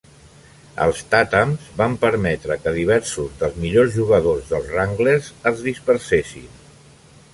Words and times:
Els 0.85 1.01
Tathams 1.09 1.67
van 1.81 1.97
permetre 2.05 2.57
que 2.63 2.73
diversos 2.77 3.37
dels 3.43 3.61
millors 3.67 3.93
jugadors 3.99 4.49
dels 4.55 4.73
Wranglers 4.73 5.29
es 5.53 5.63
dispersessin. 5.69 6.49